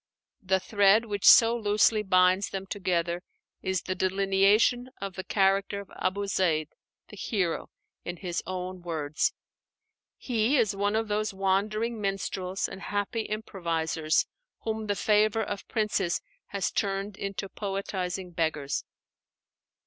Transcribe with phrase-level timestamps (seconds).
[0.41, 3.21] The thread which so loosely binds them together
[3.61, 6.69] is the delineation of the character of Abu Zeid,
[7.09, 7.69] the hero,
[8.03, 9.31] in his own words.
[10.17, 14.25] He is one of those wandering minstrels and happy improvisers
[14.61, 18.83] whom the favor of princes had turned into poetizing beggars.